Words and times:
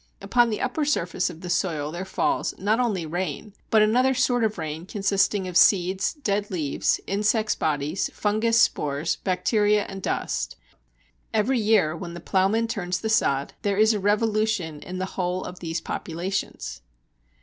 Upon 0.19 0.49
the 0.49 0.61
upper 0.61 0.83
surface 0.83 1.29
of 1.29 1.41
the 1.41 1.49
soil 1.51 1.91
there 1.91 2.05
falls 2.05 2.55
not 2.57 2.79
only 2.79 3.05
rain, 3.05 3.53
but 3.69 3.83
another 3.83 4.15
sort 4.15 4.43
of 4.43 4.57
rain 4.57 4.87
consisting 4.87 5.47
of 5.47 5.55
seeds, 5.55 6.15
dead 6.15 6.49
leaves, 6.49 6.99
insects' 7.05 7.53
bodies, 7.53 8.09
fungus 8.11 8.59
spores, 8.59 9.17
bacteria, 9.17 9.83
and 9.83 10.01
dust. 10.01 10.55
Every 11.35 11.59
year 11.59 11.95
when 11.95 12.15
the 12.15 12.19
ploughman 12.19 12.67
turns 12.67 12.99
the 12.99 13.09
sod 13.09 13.53
there 13.61 13.77
is 13.77 13.93
a 13.93 13.99
revolution 13.99 14.79
in 14.81 14.97
the 14.97 15.05
whole 15.05 15.43
of 15.43 15.59
these 15.59 15.79
populations. 15.81 16.81